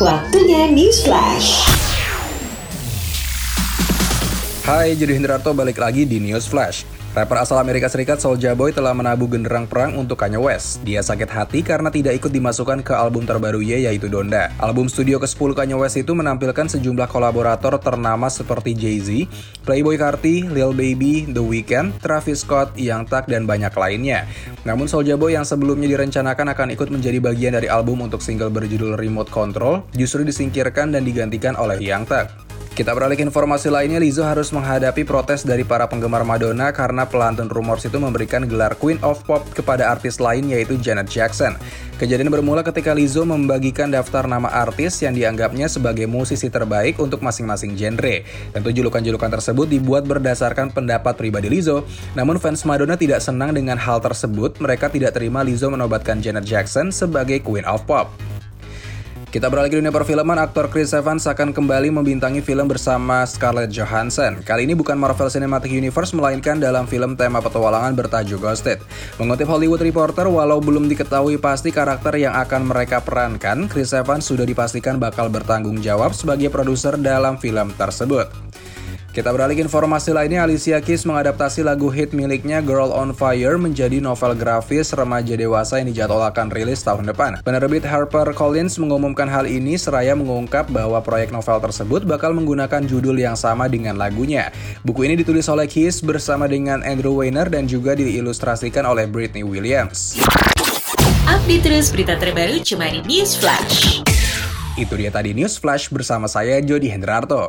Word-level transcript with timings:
Waktunya 0.00 0.72
News 0.72 1.04
Flash. 1.04 1.83
Hai, 4.64 4.96
Jadi 4.96 5.12
Hendrato 5.12 5.52
balik 5.52 5.76
lagi 5.76 6.08
di 6.08 6.16
News 6.16 6.48
Flash. 6.48 6.88
Rapper 7.12 7.44
asal 7.44 7.60
Amerika 7.60 7.84
Serikat 7.84 8.16
Soulja 8.16 8.56
Boy 8.56 8.72
telah 8.72 8.96
menabuh 8.96 9.28
genderang 9.28 9.68
perang 9.68 9.92
untuk 10.00 10.16
Kanye 10.16 10.40
West. 10.40 10.80
Dia 10.88 11.04
sakit 11.04 11.28
hati 11.28 11.60
karena 11.60 11.92
tidak 11.92 12.16
ikut 12.16 12.32
dimasukkan 12.32 12.80
ke 12.80 12.96
album 12.96 13.28
terbarunya 13.28 13.76
yaitu 13.76 14.08
Donda. 14.08 14.48
Album 14.56 14.88
studio 14.88 15.20
ke-10 15.20 15.52
Kanye 15.52 15.76
West 15.76 16.00
itu 16.00 16.16
menampilkan 16.16 16.64
sejumlah 16.64 17.12
kolaborator 17.12 17.76
ternama 17.76 18.32
seperti 18.32 18.72
Jay-Z, 18.72 19.28
Playboy 19.68 20.00
Carti, 20.00 20.48
Lil 20.48 20.72
Baby, 20.72 21.28
The 21.28 21.44
Weeknd, 21.44 22.00
Travis 22.00 22.40
Scott, 22.40 22.72
Young 22.80 23.04
Thug, 23.04 23.28
dan 23.28 23.44
banyak 23.44 23.76
lainnya. 23.76 24.24
Namun 24.64 24.88
Soulja 24.88 25.20
Boy 25.20 25.36
yang 25.36 25.44
sebelumnya 25.44 25.92
direncanakan 25.92 26.56
akan 26.56 26.72
ikut 26.72 26.88
menjadi 26.88 27.20
bagian 27.20 27.52
dari 27.52 27.68
album 27.68 28.00
untuk 28.00 28.24
single 28.24 28.48
berjudul 28.48 28.96
Remote 28.96 29.28
Control 29.28 29.84
justru 29.92 30.24
disingkirkan 30.24 30.96
dan 30.96 31.04
digantikan 31.04 31.52
oleh 31.52 31.76
Young 31.84 32.08
Thug. 32.08 32.43
Kita 32.74 32.90
beralih 32.90 33.14
ke 33.14 33.22
informasi 33.22 33.70
lainnya, 33.70 34.02
Lizzo 34.02 34.26
harus 34.26 34.50
menghadapi 34.50 35.06
protes 35.06 35.46
dari 35.46 35.62
para 35.62 35.86
penggemar 35.86 36.26
Madonna 36.26 36.74
karena 36.74 37.06
pelantun 37.06 37.46
Rumors 37.46 37.86
itu 37.86 38.02
memberikan 38.02 38.50
gelar 38.50 38.74
Queen 38.74 38.98
of 39.06 39.22
Pop 39.22 39.46
kepada 39.54 39.94
artis 39.94 40.18
lain 40.18 40.50
yaitu 40.50 40.74
Janet 40.82 41.06
Jackson. 41.06 41.54
Kejadian 42.02 42.34
bermula 42.34 42.66
ketika 42.66 42.90
Lizzo 42.90 43.22
membagikan 43.22 43.94
daftar 43.94 44.26
nama 44.26 44.50
artis 44.50 44.98
yang 45.06 45.14
dianggapnya 45.14 45.70
sebagai 45.70 46.10
musisi 46.10 46.50
terbaik 46.50 46.98
untuk 46.98 47.22
masing-masing 47.22 47.78
genre. 47.78 48.26
Tentu 48.50 48.74
julukan-julukan 48.74 49.30
tersebut 49.38 49.70
dibuat 49.70 50.02
berdasarkan 50.10 50.74
pendapat 50.74 51.14
pribadi 51.14 51.46
Lizzo, 51.46 51.86
namun 52.18 52.42
fans 52.42 52.66
Madonna 52.66 52.98
tidak 52.98 53.22
senang 53.22 53.54
dengan 53.54 53.78
hal 53.78 54.02
tersebut, 54.02 54.58
mereka 54.58 54.90
tidak 54.90 55.14
terima 55.14 55.46
Lizzo 55.46 55.70
menobatkan 55.70 56.18
Janet 56.18 56.42
Jackson 56.42 56.90
sebagai 56.90 57.38
Queen 57.38 57.62
of 57.70 57.86
Pop. 57.86 58.33
Kita 59.34 59.50
beralih 59.50 59.66
ke 59.66 59.82
dunia 59.82 59.90
perfilman, 59.90 60.38
aktor 60.38 60.70
Chris 60.70 60.94
Evans 60.94 61.26
akan 61.26 61.50
kembali 61.50 61.90
membintangi 61.90 62.38
film 62.38 62.70
bersama 62.70 63.26
Scarlett 63.26 63.74
Johansson. 63.74 64.38
Kali 64.46 64.62
ini 64.62 64.78
bukan 64.78 64.94
Marvel 64.94 65.26
Cinematic 65.26 65.74
Universe, 65.74 66.14
melainkan 66.14 66.62
dalam 66.62 66.86
film 66.86 67.18
tema 67.18 67.42
petualangan 67.42 67.98
bertajuk 67.98 68.38
Ghosted. 68.38 68.78
Mengutip 69.18 69.50
Hollywood 69.50 69.82
Reporter, 69.82 70.30
walau 70.30 70.62
belum 70.62 70.86
diketahui 70.86 71.42
pasti 71.42 71.74
karakter 71.74 72.14
yang 72.14 72.38
akan 72.38 72.62
mereka 72.62 73.02
perankan, 73.02 73.66
Chris 73.66 73.90
Evans 73.90 74.22
sudah 74.22 74.46
dipastikan 74.46 75.02
bakal 75.02 75.26
bertanggung 75.26 75.82
jawab 75.82 76.14
sebagai 76.14 76.46
produser 76.54 76.94
dalam 76.94 77.34
film 77.34 77.74
tersebut. 77.74 78.53
Kita 79.14 79.30
beralih 79.30 79.54
ke 79.54 79.62
informasi 79.62 80.10
lainnya, 80.10 80.42
Alicia 80.42 80.82
Keys 80.82 81.06
mengadaptasi 81.06 81.62
lagu 81.62 81.86
hit 81.86 82.10
miliknya 82.10 82.58
Girl 82.58 82.90
on 82.90 83.14
Fire 83.14 83.54
menjadi 83.54 84.02
novel 84.02 84.34
grafis 84.34 84.90
remaja 84.90 85.38
dewasa 85.38 85.78
yang 85.78 85.86
dijadwalkan 85.94 86.50
rilis 86.50 86.82
tahun 86.82 87.06
depan. 87.06 87.38
Penerbit 87.46 87.86
Harper 87.86 88.34
Collins 88.34 88.74
mengumumkan 88.82 89.30
hal 89.30 89.46
ini 89.46 89.78
seraya 89.78 90.18
mengungkap 90.18 90.66
bahwa 90.66 90.98
proyek 90.98 91.30
novel 91.30 91.62
tersebut 91.62 92.02
bakal 92.02 92.34
menggunakan 92.34 92.82
judul 92.90 93.14
yang 93.14 93.38
sama 93.38 93.70
dengan 93.70 93.94
lagunya. 93.94 94.50
Buku 94.82 95.06
ini 95.06 95.14
ditulis 95.14 95.46
oleh 95.46 95.70
Keys 95.70 96.02
bersama 96.02 96.50
dengan 96.50 96.82
Andrew 96.82 97.14
Weiner 97.14 97.46
dan 97.46 97.70
juga 97.70 97.94
diilustrasikan 97.94 98.82
oleh 98.82 99.06
Britney 99.06 99.46
Williams. 99.46 100.18
Update 101.30 101.62
terus 101.62 101.94
berita 101.94 102.18
terbaru 102.18 102.58
cuma 102.66 102.90
di 102.90 102.98
News 103.06 103.38
Flash. 103.38 104.02
Itu 104.74 104.98
dia 104.98 105.14
tadi 105.14 105.30
News 105.38 105.54
Flash 105.54 105.86
bersama 105.86 106.26
saya 106.26 106.58
Jody 106.58 106.90
Hendrarto. 106.90 107.46